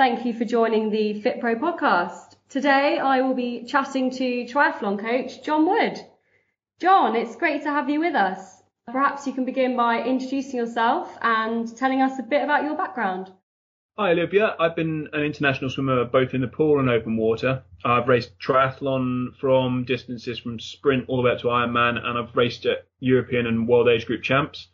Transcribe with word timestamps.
Thank 0.00 0.24
you 0.24 0.32
for 0.32 0.46
joining 0.46 0.88
the 0.88 1.20
FitPro 1.20 1.60
podcast. 1.60 2.36
Today 2.48 2.98
I 2.98 3.20
will 3.20 3.34
be 3.34 3.64
chatting 3.64 4.10
to 4.12 4.46
triathlon 4.46 4.98
coach 4.98 5.42
John 5.42 5.68
Wood. 5.68 6.00
John, 6.80 7.14
it's 7.14 7.36
great 7.36 7.64
to 7.64 7.68
have 7.68 7.90
you 7.90 8.00
with 8.00 8.14
us. 8.14 8.62
Perhaps 8.86 9.26
you 9.26 9.34
can 9.34 9.44
begin 9.44 9.76
by 9.76 10.02
introducing 10.02 10.58
yourself 10.58 11.18
and 11.20 11.76
telling 11.76 12.00
us 12.00 12.18
a 12.18 12.22
bit 12.22 12.42
about 12.42 12.64
your 12.64 12.78
background. 12.78 13.30
Hi 13.98 14.12
Olivia, 14.12 14.56
I've 14.58 14.74
been 14.74 15.06
an 15.12 15.22
international 15.22 15.68
swimmer 15.68 16.06
both 16.06 16.32
in 16.32 16.40
the 16.40 16.48
pool 16.48 16.80
and 16.80 16.88
open 16.88 17.18
water. 17.18 17.62
I've 17.84 18.08
raced 18.08 18.38
triathlon 18.38 19.36
from 19.38 19.84
distances 19.84 20.38
from 20.38 20.60
sprint 20.60 21.10
all 21.10 21.18
the 21.18 21.24
way 21.24 21.32
up 21.32 21.40
to 21.40 21.48
Ironman 21.48 22.02
and 22.02 22.18
I've 22.18 22.34
raced 22.34 22.64
at 22.64 22.86
European 23.00 23.46
and 23.46 23.68
World 23.68 23.88
Age 23.88 24.06
Group 24.06 24.22
Champs. 24.22 24.68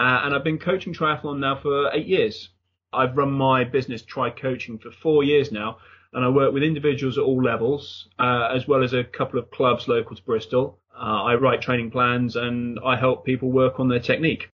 Uh, 0.00 0.22
and 0.24 0.34
I've 0.34 0.42
been 0.42 0.58
coaching 0.58 0.92
triathlon 0.92 1.38
now 1.38 1.54
for 1.54 1.94
eight 1.94 2.08
years. 2.08 2.48
I've 2.92 3.16
run 3.16 3.32
my 3.32 3.64
business 3.64 4.02
Tri 4.02 4.30
Coaching 4.30 4.78
for 4.78 4.90
four 4.90 5.24
years 5.24 5.50
now, 5.50 5.78
and 6.12 6.24
I 6.24 6.28
work 6.28 6.52
with 6.52 6.62
individuals 6.62 7.18
at 7.18 7.24
all 7.24 7.42
levels, 7.42 8.08
uh, 8.18 8.48
as 8.54 8.68
well 8.68 8.82
as 8.82 8.92
a 8.92 9.04
couple 9.04 9.38
of 9.38 9.50
clubs 9.50 9.88
local 9.88 10.14
to 10.14 10.22
Bristol. 10.22 10.78
Uh, 10.94 11.22
I 11.22 11.34
write 11.36 11.62
training 11.62 11.90
plans 11.90 12.36
and 12.36 12.78
I 12.84 12.96
help 12.96 13.24
people 13.24 13.50
work 13.50 13.80
on 13.80 13.88
their 13.88 13.98
technique. 13.98 14.50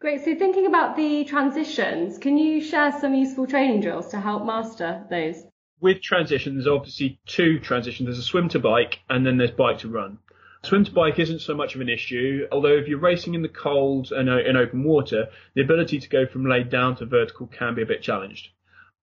Great. 0.00 0.24
So 0.24 0.34
thinking 0.36 0.66
about 0.66 0.96
the 0.96 1.24
transitions, 1.24 2.18
can 2.18 2.38
you 2.38 2.60
share 2.60 2.92
some 3.00 3.14
useful 3.14 3.46
training 3.46 3.80
drills 3.80 4.08
to 4.08 4.20
help 4.20 4.44
master 4.44 5.04
those? 5.10 5.44
With 5.80 6.02
transitions, 6.02 6.64
there's 6.64 6.74
obviously 6.74 7.18
two 7.26 7.58
transitions. 7.58 8.06
There's 8.06 8.18
a 8.18 8.22
swim 8.22 8.48
to 8.50 8.58
bike 8.58 9.00
and 9.10 9.26
then 9.26 9.38
there's 9.38 9.50
bike 9.50 9.78
to 9.78 9.88
run. 9.88 10.18
Swim 10.66 10.84
to 10.84 10.90
bike 10.90 11.20
isn't 11.20 11.42
so 11.42 11.54
much 11.54 11.76
of 11.76 11.80
an 11.80 11.88
issue, 11.88 12.44
although 12.50 12.76
if 12.76 12.88
you're 12.88 12.98
racing 12.98 13.34
in 13.34 13.42
the 13.42 13.48
cold 13.48 14.10
and 14.10 14.28
uh, 14.28 14.38
in 14.38 14.56
open 14.56 14.82
water, 14.82 15.28
the 15.54 15.62
ability 15.62 16.00
to 16.00 16.08
go 16.08 16.26
from 16.26 16.44
laid 16.44 16.70
down 16.70 16.96
to 16.96 17.06
vertical 17.06 17.46
can 17.46 17.76
be 17.76 17.82
a 17.82 17.86
bit 17.86 18.02
challenged. 18.02 18.48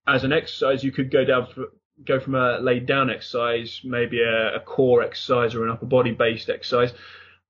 As 0.07 0.23
an 0.23 0.33
exercise, 0.33 0.83
you 0.83 0.91
could 0.91 1.11
go 1.11 1.23
down 1.23 1.45
for, 1.45 1.65
go 2.03 2.19
from 2.19 2.33
a 2.33 2.57
laid 2.59 2.87
down 2.87 3.11
exercise, 3.11 3.79
maybe 3.83 4.23
a, 4.23 4.55
a 4.55 4.59
core 4.59 5.03
exercise 5.03 5.53
or 5.53 5.63
an 5.63 5.69
upper 5.69 5.85
body 5.85 6.13
based 6.13 6.49
exercise, 6.49 6.93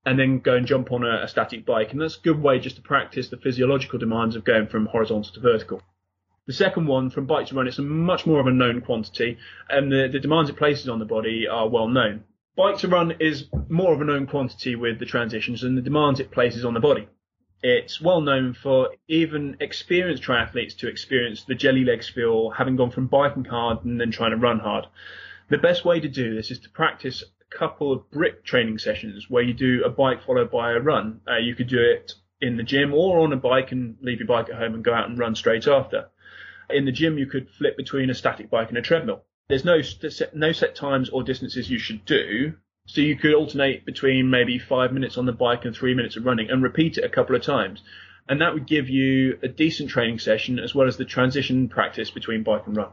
and 0.04 0.18
then 0.18 0.40
go 0.40 0.56
and 0.56 0.66
jump 0.66 0.92
on 0.92 1.04
a, 1.04 1.22
a 1.22 1.28
static 1.28 1.64
bike. 1.64 1.92
And 1.92 2.00
that's 2.02 2.18
a 2.18 2.20
good 2.20 2.42
way 2.42 2.58
just 2.58 2.76
to 2.76 2.82
practice 2.82 3.28
the 3.28 3.38
physiological 3.38 3.98
demands 3.98 4.36
of 4.36 4.44
going 4.44 4.66
from 4.66 4.84
horizontal 4.84 5.32
to 5.32 5.40
vertical. 5.40 5.80
The 6.46 6.52
second 6.52 6.86
one, 6.86 7.08
from 7.08 7.24
bike 7.24 7.46
to 7.46 7.54
run, 7.54 7.66
it's 7.66 7.78
much 7.78 8.26
more 8.26 8.40
of 8.40 8.46
a 8.46 8.50
known 8.50 8.82
quantity, 8.82 9.38
and 9.70 9.90
the, 9.90 10.10
the 10.12 10.20
demands 10.20 10.50
it 10.50 10.58
places 10.58 10.90
on 10.90 10.98
the 10.98 11.06
body 11.06 11.48
are 11.48 11.66
well 11.66 11.88
known. 11.88 12.24
Bike 12.54 12.76
to 12.78 12.88
run 12.88 13.12
is 13.12 13.48
more 13.70 13.94
of 13.94 14.02
a 14.02 14.04
known 14.04 14.26
quantity 14.26 14.76
with 14.76 14.98
the 14.98 15.06
transitions 15.06 15.62
and 15.62 15.76
the 15.76 15.80
demands 15.80 16.20
it 16.20 16.30
places 16.30 16.66
on 16.66 16.74
the 16.74 16.80
body. 16.80 17.08
It's 17.62 17.98
well 17.98 18.20
known 18.20 18.52
for 18.52 18.90
even 19.08 19.56
experienced 19.58 20.22
triathletes 20.22 20.76
to 20.78 20.88
experience 20.88 21.44
the 21.44 21.54
jelly 21.54 21.82
legs 21.82 22.10
feel 22.10 22.50
having 22.50 22.76
gone 22.76 22.90
from 22.90 23.06
biking 23.06 23.46
hard 23.46 23.86
and 23.86 23.98
then 23.98 24.10
trying 24.10 24.32
to 24.32 24.36
run 24.36 24.58
hard. 24.58 24.84
The 25.48 25.56
best 25.56 25.86
way 25.86 25.98
to 26.00 26.08
do 26.08 26.34
this 26.34 26.50
is 26.50 26.58
to 26.58 26.68
practice 26.68 27.22
a 27.22 27.56
couple 27.56 27.90
of 27.90 28.10
brick 28.10 28.44
training 28.44 28.76
sessions 28.76 29.30
where 29.30 29.42
you 29.42 29.54
do 29.54 29.82
a 29.84 29.88
bike 29.88 30.22
followed 30.22 30.50
by 30.50 30.72
a 30.72 30.78
run. 30.80 31.22
Uh, 31.26 31.38
you 31.38 31.54
could 31.54 31.68
do 31.68 31.80
it 31.80 32.12
in 32.42 32.58
the 32.58 32.62
gym 32.62 32.92
or 32.92 33.20
on 33.20 33.32
a 33.32 33.36
bike 33.36 33.72
and 33.72 33.96
leave 34.02 34.18
your 34.18 34.28
bike 34.28 34.50
at 34.50 34.56
home 34.56 34.74
and 34.74 34.84
go 34.84 34.92
out 34.92 35.08
and 35.08 35.18
run 35.18 35.34
straight 35.34 35.66
after. 35.66 36.10
In 36.68 36.84
the 36.84 36.92
gym, 36.92 37.16
you 37.16 37.24
could 37.24 37.48
flip 37.48 37.78
between 37.78 38.10
a 38.10 38.14
static 38.14 38.50
bike 38.50 38.68
and 38.68 38.76
a 38.76 38.82
treadmill. 38.82 39.24
There's 39.52 39.66
no 39.66 39.82
no 40.32 40.52
set 40.52 40.74
times 40.74 41.10
or 41.10 41.22
distances 41.22 41.68
you 41.68 41.78
should 41.78 42.06
do. 42.06 42.54
So 42.86 43.02
you 43.02 43.18
could 43.18 43.34
alternate 43.34 43.84
between 43.84 44.30
maybe 44.30 44.58
five 44.58 44.94
minutes 44.94 45.18
on 45.18 45.26
the 45.26 45.32
bike 45.32 45.66
and 45.66 45.76
three 45.76 45.92
minutes 45.92 46.16
of 46.16 46.24
running 46.24 46.48
and 46.48 46.62
repeat 46.62 46.96
it 46.96 47.04
a 47.04 47.10
couple 47.10 47.36
of 47.36 47.42
times. 47.42 47.82
And 48.26 48.40
that 48.40 48.54
would 48.54 48.66
give 48.66 48.88
you 48.88 49.38
a 49.42 49.48
decent 49.48 49.90
training 49.90 50.20
session 50.20 50.58
as 50.58 50.74
well 50.74 50.88
as 50.88 50.96
the 50.96 51.04
transition 51.04 51.68
practice 51.68 52.10
between 52.10 52.44
bike 52.44 52.66
and 52.66 52.78
run. 52.78 52.92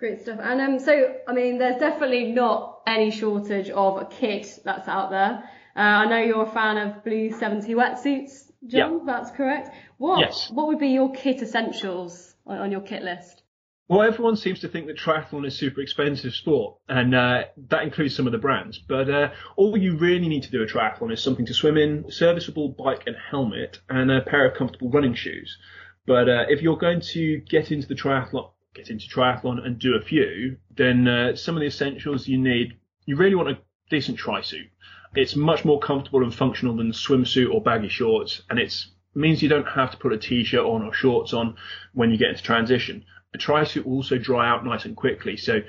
Great 0.00 0.22
stuff. 0.22 0.40
And 0.42 0.60
um, 0.60 0.78
so, 0.80 1.14
I 1.28 1.32
mean, 1.32 1.58
there's 1.58 1.78
definitely 1.78 2.32
not 2.32 2.80
any 2.88 3.12
shortage 3.12 3.70
of 3.70 4.02
a 4.02 4.06
kit 4.06 4.48
that's 4.64 4.88
out 4.88 5.10
there. 5.10 5.48
Uh, 5.76 5.78
I 5.78 6.06
know 6.06 6.18
you're 6.18 6.42
a 6.42 6.50
fan 6.50 6.76
of 6.76 7.04
Blue 7.04 7.30
70 7.30 7.72
wetsuits, 7.74 8.50
John. 8.66 8.98
Yeah. 8.98 8.98
That's 9.06 9.30
correct. 9.30 9.68
What 9.98 10.18
Yes. 10.18 10.50
What 10.50 10.66
would 10.66 10.80
be 10.80 10.88
your 10.88 11.12
kit 11.12 11.40
essentials 11.40 12.34
on, 12.48 12.58
on 12.58 12.72
your 12.72 12.80
kit 12.80 13.04
list? 13.04 13.43
Well, 13.86 14.00
everyone 14.00 14.36
seems 14.36 14.60
to 14.60 14.68
think 14.68 14.86
that 14.86 14.96
triathlon 14.96 15.46
is 15.46 15.54
super 15.54 15.82
expensive 15.82 16.32
sport, 16.34 16.78
and 16.88 17.14
uh, 17.14 17.44
that 17.68 17.82
includes 17.82 18.16
some 18.16 18.24
of 18.24 18.32
the 18.32 18.38
brands. 18.38 18.78
But 18.78 19.10
uh, 19.10 19.32
all 19.56 19.76
you 19.76 19.98
really 19.98 20.26
need 20.26 20.44
to 20.44 20.50
do 20.50 20.62
a 20.62 20.66
triathlon 20.66 21.12
is 21.12 21.22
something 21.22 21.44
to 21.44 21.52
swim 21.52 21.76
in, 21.76 22.10
serviceable 22.10 22.70
bike 22.70 23.02
and 23.06 23.14
helmet, 23.30 23.80
and 23.90 24.10
a 24.10 24.22
pair 24.22 24.46
of 24.46 24.56
comfortable 24.56 24.90
running 24.90 25.12
shoes. 25.12 25.58
But 26.06 26.30
uh, 26.30 26.46
if 26.48 26.62
you're 26.62 26.78
going 26.78 27.02
to 27.12 27.40
get 27.40 27.72
into 27.72 27.86
the 27.86 27.94
triathlon, 27.94 28.52
get 28.72 28.88
into 28.88 29.06
triathlon 29.06 29.62
and 29.62 29.78
do 29.78 29.96
a 29.96 30.00
few, 30.00 30.56
then 30.74 31.06
uh, 31.06 31.36
some 31.36 31.54
of 31.54 31.60
the 31.60 31.66
essentials 31.66 32.26
you 32.26 32.38
need, 32.38 32.78
you 33.04 33.16
really 33.16 33.34
want 33.34 33.50
a 33.50 33.58
decent 33.90 34.16
tri 34.16 34.40
suit. 34.40 34.70
It's 35.14 35.36
much 35.36 35.62
more 35.62 35.78
comfortable 35.78 36.22
and 36.22 36.34
functional 36.34 36.74
than 36.74 36.92
swimsuit 36.92 37.52
or 37.52 37.60
baggy 37.60 37.90
shorts, 37.90 38.40
and 38.48 38.58
it 38.58 38.74
means 39.14 39.42
you 39.42 39.50
don't 39.50 39.68
have 39.68 39.90
to 39.90 39.98
put 39.98 40.14
a 40.14 40.18
t-shirt 40.18 40.64
on 40.64 40.82
or 40.82 40.94
shorts 40.94 41.34
on 41.34 41.56
when 41.92 42.10
you 42.10 42.16
get 42.16 42.30
into 42.30 42.42
transition 42.42 43.04
a 43.34 43.38
tri-suit 43.38 43.84
will 43.84 43.94
also 43.94 44.16
dry 44.16 44.48
out 44.48 44.64
nice 44.64 44.84
and 44.84 44.96
quickly. 44.96 45.36
So 45.36 45.60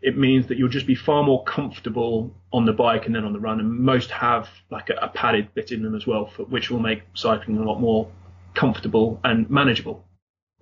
it 0.00 0.16
means 0.16 0.46
that 0.46 0.58
you'll 0.58 0.68
just 0.68 0.86
be 0.86 0.94
far 0.94 1.24
more 1.24 1.42
comfortable 1.44 2.34
on 2.52 2.64
the 2.64 2.72
bike 2.72 3.06
and 3.06 3.14
then 3.14 3.24
on 3.24 3.32
the 3.32 3.40
run. 3.40 3.58
And 3.58 3.70
most 3.80 4.10
have 4.12 4.48
like 4.70 4.90
a, 4.90 4.94
a 4.94 5.08
padded 5.08 5.52
bit 5.54 5.72
in 5.72 5.82
them 5.82 5.96
as 5.96 6.06
well, 6.06 6.26
for, 6.26 6.44
which 6.44 6.70
will 6.70 6.78
make 6.78 7.02
cycling 7.14 7.58
a 7.58 7.64
lot 7.64 7.80
more 7.80 8.10
comfortable 8.54 9.20
and 9.24 9.50
manageable. 9.50 10.04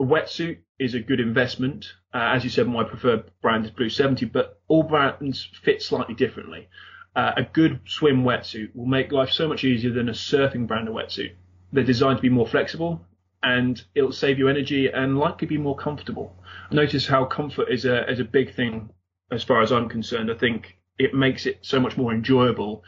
A 0.00 0.04
wetsuit 0.04 0.58
is 0.78 0.94
a 0.94 1.00
good 1.00 1.20
investment. 1.20 1.86
Uh, 2.12 2.32
as 2.34 2.44
you 2.44 2.50
said, 2.50 2.66
my 2.66 2.84
preferred 2.84 3.30
brand 3.42 3.64
is 3.64 3.70
Blue 3.70 3.90
70, 3.90 4.26
but 4.26 4.60
all 4.68 4.82
brands 4.82 5.48
fit 5.62 5.82
slightly 5.82 6.14
differently. 6.14 6.68
Uh, 7.14 7.32
a 7.36 7.42
good 7.42 7.80
swim 7.86 8.24
wetsuit 8.24 8.74
will 8.74 8.86
make 8.86 9.12
life 9.12 9.30
so 9.30 9.48
much 9.48 9.64
easier 9.64 9.92
than 9.92 10.08
a 10.08 10.12
surfing 10.12 10.66
brand 10.66 10.88
of 10.88 10.94
wetsuit. 10.94 11.32
They're 11.72 11.84
designed 11.84 12.18
to 12.18 12.22
be 12.22 12.28
more 12.28 12.46
flexible 12.46 13.06
and 13.42 13.82
it'll 13.94 14.12
save 14.12 14.38
you 14.38 14.48
energy 14.48 14.88
and 14.88 15.18
likely 15.18 15.46
be 15.46 15.58
more 15.58 15.76
comfortable. 15.76 16.36
Notice 16.70 17.06
how 17.06 17.24
comfort 17.24 17.68
is 17.70 17.84
a 17.84 18.10
is 18.10 18.20
a 18.20 18.24
big 18.24 18.54
thing 18.54 18.90
as 19.30 19.44
far 19.44 19.62
as 19.62 19.72
I'm 19.72 19.88
concerned. 19.88 20.30
I 20.30 20.34
think 20.34 20.78
it 20.98 21.14
makes 21.14 21.46
it 21.46 21.58
so 21.62 21.78
much 21.80 21.96
more 21.96 22.12
enjoyable 22.12 22.82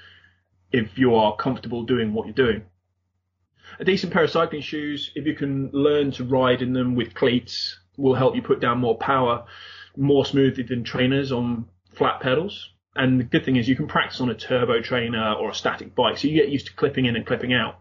if 0.72 0.98
you 0.98 1.14
are 1.14 1.36
comfortable 1.36 1.84
doing 1.84 2.12
what 2.12 2.26
you're 2.26 2.34
doing. 2.34 2.62
A 3.80 3.84
decent 3.84 4.12
pair 4.12 4.24
of 4.24 4.30
cycling 4.30 4.62
shoes, 4.62 5.12
if 5.14 5.26
you 5.26 5.34
can 5.34 5.70
learn 5.72 6.10
to 6.12 6.24
ride 6.24 6.62
in 6.62 6.72
them 6.72 6.94
with 6.94 7.14
cleats, 7.14 7.78
will 7.96 8.14
help 8.14 8.34
you 8.34 8.42
put 8.42 8.60
down 8.60 8.78
more 8.78 8.96
power 8.96 9.44
more 9.96 10.24
smoothly 10.24 10.62
than 10.62 10.84
trainers 10.84 11.32
on 11.32 11.66
flat 11.92 12.20
pedals. 12.20 12.70
And 12.94 13.20
the 13.20 13.24
good 13.24 13.44
thing 13.44 13.56
is 13.56 13.68
you 13.68 13.76
can 13.76 13.88
practice 13.88 14.20
on 14.20 14.30
a 14.30 14.34
turbo 14.34 14.80
trainer 14.80 15.34
or 15.34 15.50
a 15.50 15.54
static 15.54 15.94
bike, 15.94 16.18
so 16.18 16.28
you 16.28 16.34
get 16.34 16.50
used 16.50 16.66
to 16.66 16.74
clipping 16.74 17.06
in 17.06 17.16
and 17.16 17.26
clipping 17.26 17.52
out. 17.52 17.80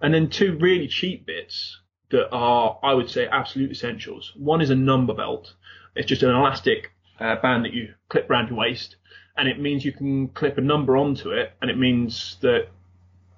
And 0.00 0.14
then 0.14 0.30
two 0.30 0.56
really 0.58 0.88
cheap 0.88 1.26
bits 1.26 1.78
that 2.10 2.30
are, 2.30 2.78
I 2.82 2.94
would 2.94 3.10
say, 3.10 3.26
absolute 3.26 3.70
essentials. 3.70 4.32
One 4.36 4.60
is 4.60 4.70
a 4.70 4.74
number 4.74 5.14
belt. 5.14 5.54
It's 5.94 6.08
just 6.08 6.22
an 6.22 6.30
elastic 6.30 6.92
uh, 7.20 7.36
band 7.36 7.64
that 7.64 7.74
you 7.74 7.94
clip 8.08 8.30
around 8.30 8.48
your 8.48 8.58
waist, 8.58 8.96
and 9.36 9.48
it 9.48 9.60
means 9.60 9.84
you 9.84 9.92
can 9.92 10.28
clip 10.28 10.58
a 10.58 10.62
number 10.62 10.96
onto 10.96 11.30
it, 11.30 11.52
and 11.60 11.70
it 11.70 11.78
means 11.78 12.36
that 12.40 12.68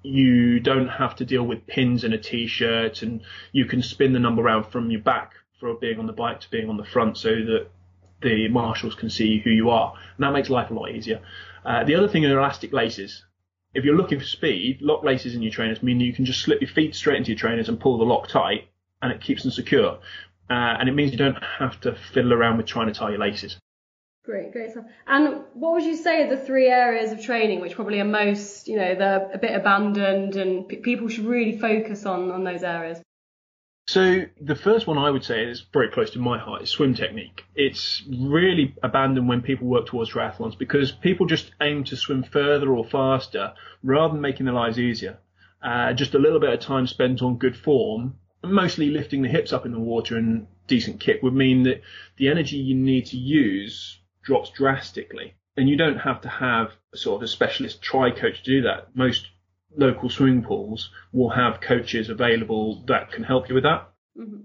you 0.03 0.59
don't 0.59 0.87
have 0.87 1.15
to 1.15 1.25
deal 1.25 1.43
with 1.43 1.67
pins 1.67 2.03
in 2.03 2.13
a 2.13 2.17
t-shirt, 2.17 3.01
and 3.01 3.21
you 3.51 3.65
can 3.65 3.81
spin 3.81 4.13
the 4.13 4.19
number 4.19 4.41
around 4.41 4.65
from 4.65 4.89
your 4.89 5.01
back 5.01 5.33
for 5.59 5.73
being 5.75 5.99
on 5.99 6.07
the 6.07 6.13
bike 6.13 6.39
to 6.41 6.49
being 6.49 6.69
on 6.69 6.77
the 6.77 6.85
front, 6.85 7.17
so 7.17 7.29
that 7.29 7.67
the 8.21 8.47
marshals 8.47 8.95
can 8.95 9.09
see 9.09 9.39
who 9.39 9.49
you 9.49 9.69
are, 9.69 9.93
and 10.15 10.23
that 10.23 10.31
makes 10.31 10.49
life 10.49 10.71
a 10.71 10.73
lot 10.73 10.91
easier. 10.91 11.21
Uh, 11.65 11.83
the 11.83 11.95
other 11.95 12.07
thing 12.07 12.25
are 12.25 12.37
elastic 12.37 12.71
laces 12.71 13.23
if 13.73 13.85
you're 13.85 13.95
looking 13.95 14.19
for 14.19 14.25
speed, 14.25 14.81
lock 14.81 15.03
laces 15.03 15.33
in 15.33 15.41
your 15.41 15.51
trainers 15.51 15.81
mean 15.81 15.99
you 15.99 16.13
can 16.13 16.25
just 16.25 16.41
slip 16.41 16.61
your 16.61 16.69
feet 16.69 16.95
straight 16.95 17.17
into 17.17 17.31
your 17.31 17.39
trainers 17.39 17.69
and 17.69 17.79
pull 17.79 17.97
the 17.97 18.03
lock 18.03 18.27
tight, 18.27 18.67
and 19.01 19.11
it 19.11 19.21
keeps 19.21 19.43
them 19.43 19.51
secure. 19.51 19.99
Uh, 20.49 20.77
and 20.79 20.89
it 20.89 20.93
means 20.93 21.11
you 21.11 21.17
don't 21.17 21.41
have 21.59 21.79
to 21.81 21.95
fiddle 22.13 22.33
around 22.33 22.57
with 22.57 22.65
trying 22.65 22.87
to 22.87 22.93
tie 22.93 23.09
your 23.09 23.19
laces. 23.19 23.57
Great, 24.23 24.51
great 24.51 24.71
stuff. 24.71 24.85
And 25.07 25.43
what 25.53 25.73
would 25.73 25.83
you 25.83 25.95
say 25.95 26.23
are 26.23 26.29
the 26.29 26.37
three 26.37 26.67
areas 26.67 27.11
of 27.11 27.21
training 27.21 27.59
which 27.59 27.73
probably 27.73 27.99
are 27.99 28.05
most, 28.05 28.67
you 28.67 28.75
know, 28.75 28.93
they're 28.93 29.31
a 29.33 29.37
bit 29.37 29.55
abandoned 29.55 30.35
and 30.35 30.67
p- 30.67 30.75
people 30.77 31.07
should 31.07 31.25
really 31.25 31.57
focus 31.57 32.05
on 32.05 32.29
on 32.29 32.43
those 32.43 32.63
areas? 32.63 33.01
So 33.87 34.25
the 34.39 34.55
first 34.55 34.85
one 34.85 34.99
I 34.99 35.09
would 35.09 35.23
say 35.23 35.43
is 35.43 35.65
very 35.73 35.89
close 35.89 36.11
to 36.11 36.19
my 36.19 36.37
heart 36.37 36.61
is 36.61 36.69
swim 36.69 36.93
technique. 36.93 37.43
It's 37.55 38.03
really 38.07 38.75
abandoned 38.83 39.27
when 39.27 39.41
people 39.41 39.67
work 39.67 39.87
towards 39.87 40.11
triathlons 40.11 40.57
because 40.57 40.91
people 40.91 41.25
just 41.25 41.51
aim 41.59 41.83
to 41.85 41.95
swim 41.95 42.23
further 42.23 42.71
or 42.71 42.85
faster 42.85 43.53
rather 43.83 44.13
than 44.13 44.21
making 44.21 44.45
their 44.45 44.55
lives 44.55 44.77
easier. 44.77 45.17
Uh, 45.63 45.93
just 45.93 46.13
a 46.13 46.19
little 46.19 46.39
bit 46.39 46.53
of 46.53 46.59
time 46.59 46.85
spent 46.85 47.23
on 47.23 47.37
good 47.37 47.57
form, 47.57 48.15
mostly 48.43 48.89
lifting 48.89 49.21
the 49.21 49.29
hips 49.29 49.53
up 49.53 49.65
in 49.65 49.71
the 49.71 49.79
water 49.79 50.17
and 50.17 50.47
decent 50.67 50.99
kick 50.99 51.21
would 51.21 51.33
mean 51.33 51.63
that 51.63 51.81
the 52.17 52.27
energy 52.27 52.57
you 52.57 52.75
need 52.75 53.05
to 53.07 53.17
use 53.17 53.99
drops 54.23 54.49
drastically. 54.51 55.35
And 55.57 55.67
you 55.67 55.75
don't 55.75 55.99
have 55.99 56.21
to 56.21 56.29
have 56.29 56.71
sort 56.95 57.17
of 57.17 57.23
a 57.23 57.27
specialist 57.27 57.81
tri 57.81 58.11
coach 58.11 58.43
to 58.43 58.51
do 58.51 58.61
that. 58.63 58.95
Most 58.95 59.27
local 59.75 60.09
swimming 60.09 60.43
pools 60.43 60.89
will 61.11 61.29
have 61.29 61.61
coaches 61.61 62.09
available 62.09 62.83
that 62.87 63.11
can 63.11 63.23
help 63.23 63.49
you 63.49 63.55
with 63.55 63.63
that. 63.63 63.89
Mm-hmm. 64.17 64.41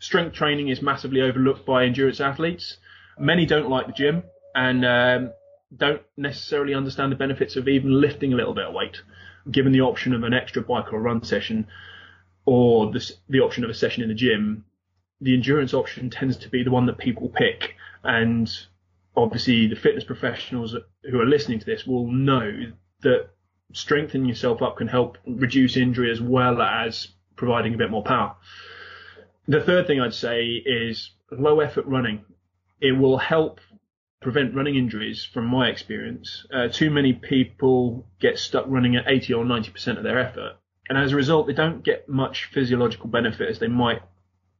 Strength 0.00 0.34
training 0.34 0.68
is 0.68 0.82
massively 0.82 1.20
overlooked 1.20 1.66
by 1.66 1.84
endurance 1.84 2.20
athletes. 2.20 2.78
Many 3.18 3.46
don't 3.46 3.68
like 3.68 3.86
the 3.86 3.92
gym 3.92 4.22
and 4.54 4.84
um, 4.84 5.32
don't 5.76 6.02
necessarily 6.16 6.74
understand 6.74 7.12
the 7.12 7.16
benefits 7.16 7.56
of 7.56 7.68
even 7.68 8.00
lifting 8.00 8.32
a 8.32 8.36
little 8.36 8.54
bit 8.54 8.66
of 8.66 8.74
weight. 8.74 9.02
Given 9.50 9.72
the 9.72 9.80
option 9.80 10.12
of 10.12 10.22
an 10.22 10.34
extra 10.34 10.62
bike 10.62 10.92
or 10.92 11.00
run 11.00 11.22
session, 11.24 11.66
or 12.48 12.90
the, 12.90 13.12
the 13.28 13.40
option 13.40 13.62
of 13.62 13.68
a 13.68 13.74
session 13.74 14.02
in 14.02 14.08
the 14.08 14.14
gym, 14.14 14.64
the 15.20 15.34
endurance 15.34 15.74
option 15.74 16.08
tends 16.08 16.34
to 16.34 16.48
be 16.48 16.62
the 16.62 16.70
one 16.70 16.86
that 16.86 16.96
people 16.96 17.28
pick. 17.28 17.74
And 18.02 18.50
obviously, 19.14 19.66
the 19.66 19.76
fitness 19.76 20.02
professionals 20.02 20.74
who 21.10 21.20
are 21.20 21.26
listening 21.26 21.58
to 21.58 21.66
this 21.66 21.86
will 21.86 22.10
know 22.10 22.72
that 23.02 23.28
strengthening 23.74 24.26
yourself 24.26 24.62
up 24.62 24.78
can 24.78 24.88
help 24.88 25.18
reduce 25.26 25.76
injury 25.76 26.10
as 26.10 26.22
well 26.22 26.62
as 26.62 27.08
providing 27.36 27.74
a 27.74 27.76
bit 27.76 27.90
more 27.90 28.02
power. 28.02 28.34
The 29.46 29.60
third 29.60 29.86
thing 29.86 30.00
I'd 30.00 30.14
say 30.14 30.46
is 30.46 31.10
low 31.30 31.60
effort 31.60 31.84
running. 31.84 32.24
It 32.80 32.92
will 32.92 33.18
help 33.18 33.60
prevent 34.22 34.54
running 34.54 34.76
injuries 34.76 35.22
from 35.22 35.44
my 35.44 35.68
experience. 35.68 36.46
Uh, 36.50 36.68
too 36.68 36.90
many 36.90 37.12
people 37.12 38.06
get 38.20 38.38
stuck 38.38 38.64
running 38.68 38.96
at 38.96 39.06
80 39.06 39.34
or 39.34 39.44
90% 39.44 39.98
of 39.98 40.02
their 40.02 40.18
effort. 40.18 40.56
And 40.88 40.96
as 40.96 41.12
a 41.12 41.16
result, 41.16 41.46
they 41.46 41.52
don't 41.52 41.84
get 41.84 42.08
much 42.08 42.46
physiological 42.52 43.08
benefit 43.08 43.48
as 43.48 43.58
they 43.58 43.68
might 43.68 44.02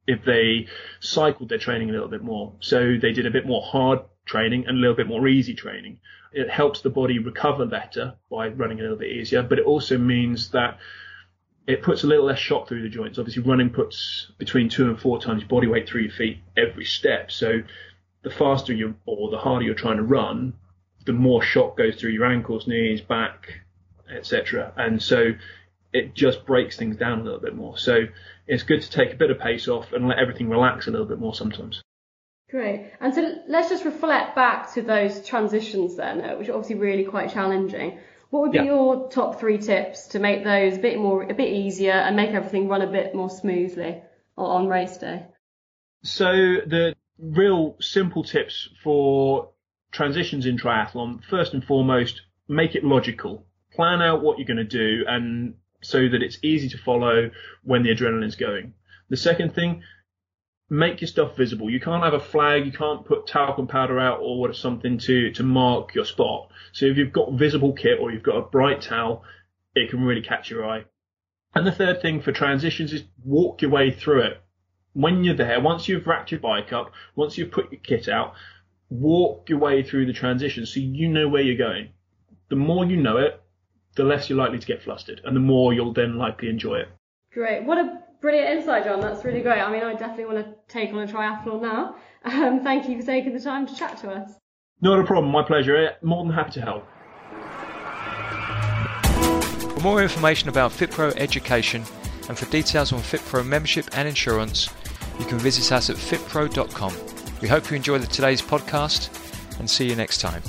if 0.07 0.25
they 0.25 0.67
cycled 1.01 1.51
their 1.51 1.59
training 1.59 1.91
a 1.91 1.93
little 1.93 2.09
bit 2.09 2.23
more. 2.23 2.55
So 2.61 2.97
they 3.01 3.13
did 3.13 3.27
a 3.27 3.31
bit 3.31 3.47
more 3.47 3.63
hard 3.63 4.01
training 4.25 4.67
and 4.67 4.79
a 4.79 4.81
little 4.81 4.97
bit 4.97 5.07
more 5.07 5.29
easy 5.29 5.55
training. 5.55 6.01
It 6.33 6.49
helps 6.49 6.81
the 6.81 6.91
body 6.91 7.19
recover 7.19 7.67
better 7.67 8.15
by 8.31 8.49
running 8.49 8.79
a 8.79 8.83
little 8.83 8.97
bit 8.97 9.13
easier, 9.13 9.43
but 9.43 9.59
it 9.59 9.67
also 9.67 9.99
means 9.99 10.51
that 10.51 10.79
it 11.67 11.83
puts 11.83 12.05
a 12.05 12.07
little 12.07 12.25
less 12.25 12.39
shock 12.39 12.69
through 12.69 12.83
the 12.83 12.89
joints. 12.89 13.19
Obviously, 13.19 13.43
running 13.43 13.69
puts 13.69 14.33
between 14.39 14.71
two 14.71 14.89
and 14.89 14.99
four 14.99 15.21
times 15.21 15.45
body 15.45 15.67
weight 15.67 15.87
through 15.87 16.03
your 16.03 16.13
feet 16.13 16.39
every 16.57 16.87
step. 16.87 17.31
So 17.31 17.63
the 18.23 18.31
faster 18.31 18.73
you 18.73 18.95
or 19.05 19.31
the 19.31 19.39
harder 19.39 19.67
you're 19.67 19.75
trying 19.75 19.99
to 19.99 20.03
run, 20.03 20.55
the 21.05 21.13
more 21.13 21.43
shock 21.43 21.77
goes 21.77 21.97
through 21.97 22.11
your 22.11 22.25
ankles, 22.25 22.67
knees, 22.67 23.03
back, 23.03 23.61
etc. 24.11 24.73
And 24.77 25.03
so 25.03 25.33
it 25.93 26.15
just 26.15 26.45
breaks 26.45 26.77
things 26.77 26.97
down 26.97 27.21
a 27.21 27.23
little 27.23 27.41
bit 27.41 27.55
more. 27.55 27.79
So 27.79 28.05
it's 28.47 28.63
good 28.63 28.83
to 28.83 28.91
take 28.91 29.13
a 29.13 29.17
bit 29.17 29.31
of 29.31 29.39
pace 29.39 29.69
off 29.69 29.93
and 29.93 30.09
let 30.09 30.19
everything 30.19 30.49
relax 30.49 30.87
a 30.87 30.91
little 30.91 31.07
bit 31.07 31.19
more 31.19 31.35
sometimes. 31.35 31.83
Great. 32.51 32.93
And 33.01 33.15
so 33.15 33.35
let's 33.47 33.69
just 33.69 33.85
reflect 33.85 34.35
back 34.35 34.73
to 34.75 34.83
those 34.83 35.25
transitions 35.25 35.97
then, 35.97 36.23
uh, 36.23 36.37
which 36.37 36.49
are 36.49 36.55
obviously 36.55 36.77
really 36.77 37.05
quite 37.05 37.33
challenging. 37.33 37.99
What 38.31 38.43
would 38.43 38.53
be 38.53 38.59
yeah. 38.59 38.65
your 38.65 39.09
top 39.11 39.41
three 39.41 39.59
tips 39.59 40.09
to 40.09 40.19
make 40.19 40.45
those 40.45 40.77
a 40.77 40.81
bit 40.81 40.99
more, 40.99 41.23
a 41.23 41.35
bit 41.35 41.53
easier 41.53 41.93
and 41.93 42.17
make 42.17 42.31
everything 42.31 42.69
run 42.69 42.83
a 42.83 42.87
bit 42.87 43.15
more 43.15 43.31
smoothly 43.31 44.03
on 44.37 44.67
race 44.67 44.97
day? 44.99 45.27
So 46.03 46.27
the 46.27 46.95
real 47.19 47.77
simple 47.81 48.25
tips 48.25 48.69
for 48.83 49.51
transitions 49.93 50.47
in 50.47 50.59
triathlon, 50.59 51.25
first 51.25 51.55
and 51.55 51.65
foremost, 51.65 52.23
make 52.49 52.75
it 52.75 52.85
logical. 52.85 53.47
Plan 53.73 54.01
out 54.01 54.23
what 54.23 54.39
you're 54.39 54.47
going 54.47 54.57
to 54.57 54.65
do 54.65 55.05
and 55.07 55.55
so 55.81 56.09
that 56.09 56.23
it's 56.23 56.39
easy 56.43 56.69
to 56.69 56.79
follow 56.79 57.31
when 57.63 57.83
the 57.83 57.95
adrenaline's 57.95 58.37
going. 58.37 58.75
The 59.09 59.17
second 59.17 59.55
thing, 59.55 59.83
make 60.71 61.01
your 61.01 61.09
stuff 61.09 61.37
visible. 61.37 61.71
You 61.71 61.81
can't 61.81 62.05
have 62.05 62.15
a 62.15 62.21
flag, 62.21 62.67
you 62.67 62.73
can't 62.73 63.05
put 63.05 63.27
talcum 63.27 63.67
powder 63.67 63.99
out 63.99 64.21
or 64.21 64.53
something 64.53 64.99
to, 64.99 65.33
to 65.33 65.43
mark 65.43 65.95
your 65.95 66.05
spot. 66.05 66.51
So 66.73 66.87
if 66.87 66.97
you've 66.97 67.13
got 67.13 67.33
visible 67.33 67.73
kit 67.73 67.99
or 68.01 68.11
you've 68.11 68.23
got 68.23 68.37
a 68.37 68.43
bright 68.43 68.83
towel, 68.83 69.25
it 69.75 69.91
can 69.91 70.03
really 70.03 70.23
catch 70.23 70.51
your 70.51 70.69
eye. 70.69 70.85
And 71.55 71.67
the 71.67 71.73
third 71.73 72.03
thing 72.03 72.21
for 72.21 72.33
transitions 72.33 72.93
is 72.93 73.05
walk 73.25 73.63
your 73.63 73.71
way 73.71 73.91
through 73.91 74.23
it. 74.23 74.43
When 74.93 75.25
you're 75.25 75.35
there, 75.35 75.61
once 75.61 75.89
you've 75.89 76.07
racked 76.07 76.31
your 76.31 76.41
bike 76.41 76.73
up, 76.73 76.93
once 77.15 77.39
you've 77.39 77.53
put 77.53 77.73
your 77.73 77.81
kit 77.81 78.09
out, 78.09 78.35
walk 78.91 79.49
your 79.49 79.59
way 79.59 79.83
through 79.83 80.07
the 80.07 80.13
transition 80.13 80.67
so 80.67 80.81
you 80.81 81.09
know 81.09 81.29
where 81.29 81.43
you're 81.43 81.57
going. 81.57 81.91
The 82.51 82.57
more 82.57 82.85
you 82.85 82.97
know 82.97 83.19
it, 83.19 83.41
the 83.99 84.05
less 84.05 84.31
you're 84.31 84.39
likely 84.39 84.59
to 84.59 84.67
get 84.67 84.83
flustered 84.83 85.21
and 85.25 85.37
the 85.37 85.41
more 85.41 85.75
you'll 85.75 85.93
then 85.93 86.17
likely 86.17 86.49
enjoy 86.49 86.77
it. 86.77 86.89
Great. 87.35 87.65
What 87.65 87.77
a 87.77 88.01
brilliant 88.23 88.49
insight, 88.49 88.85
John. 88.85 89.01
That's 89.01 89.25
really 89.25 89.43
great. 89.43 89.61
I 89.61 89.71
mean, 89.71 89.83
I 89.83 89.93
definitely 89.93 90.25
want 90.25 90.47
to 90.47 90.55
take 90.69 90.93
on 90.95 91.01
a 91.01 91.07
triathlon 91.07 91.61
now. 91.61 91.97
Um, 92.25 92.65
thank 92.65 92.89
you 92.89 93.01
for 93.01 93.07
taking 93.07 93.33
the 93.33 93.41
time 93.41 93.65
to 93.69 93.75
chat 93.75 93.97
to 93.99 94.11
us. 94.11 94.33
Not 94.81 94.99
a 94.99 95.05
problem. 95.05 95.33
My 95.33 95.45
pleasure. 95.45 95.93
More 96.03 96.25
than 96.25 96.35
happy 96.35 96.51
to 96.51 96.61
help. 96.61 96.85
For 99.73 99.81
more 99.81 100.03
information 100.03 100.49
about 100.49 100.73
FitPro 100.73 101.17
education 101.17 101.85
and 102.29 102.37
for 102.37 102.45
details 102.47 102.93
on 102.93 102.99
FitPro 102.99 103.47
membership 103.47 103.87
and 103.97 104.09
insurance, 104.09 104.69
you 105.21 105.27
can 105.27 105.39
visit 105.39 105.71
us 105.73 105.89
at 105.91 105.97
fitpro.com. 105.97 106.93
We 107.41 107.47
hope 107.47 107.71
you 107.71 107.77
enjoyed 107.77 108.03
today's 108.11 108.43
podcast 108.43 109.09
and 109.61 109.71
see 109.71 109.89
you 109.89 109.95
next 109.95 110.21
time. 110.21 110.43